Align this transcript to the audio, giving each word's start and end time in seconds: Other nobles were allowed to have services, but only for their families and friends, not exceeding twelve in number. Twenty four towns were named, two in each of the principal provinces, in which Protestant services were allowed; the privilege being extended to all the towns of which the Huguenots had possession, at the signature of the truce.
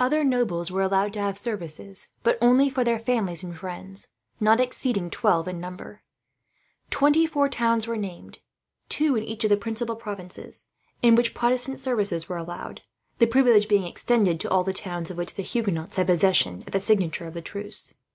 Other 0.00 0.24
nobles 0.24 0.70
were 0.70 0.80
allowed 0.80 1.12
to 1.12 1.20
have 1.20 1.36
services, 1.36 2.08
but 2.22 2.38
only 2.40 2.70
for 2.70 2.82
their 2.82 2.98
families 2.98 3.42
and 3.42 3.54
friends, 3.54 4.08
not 4.40 4.58
exceeding 4.58 5.10
twelve 5.10 5.46
in 5.46 5.60
number. 5.60 6.00
Twenty 6.88 7.26
four 7.26 7.50
towns 7.50 7.86
were 7.86 7.98
named, 7.98 8.38
two 8.88 9.16
in 9.16 9.22
each 9.22 9.44
of 9.44 9.50
the 9.50 9.56
principal 9.58 9.94
provinces, 9.94 10.68
in 11.02 11.14
which 11.14 11.34
Protestant 11.34 11.78
services 11.78 12.26
were 12.26 12.38
allowed; 12.38 12.80
the 13.18 13.26
privilege 13.26 13.68
being 13.68 13.86
extended 13.86 14.40
to 14.40 14.48
all 14.50 14.64
the 14.64 14.72
towns 14.72 15.10
of 15.10 15.18
which 15.18 15.34
the 15.34 15.42
Huguenots 15.42 15.96
had 15.96 16.06
possession, 16.06 16.62
at 16.66 16.72
the 16.72 16.80
signature 16.80 17.26
of 17.26 17.34
the 17.34 17.42
truce. 17.42 17.92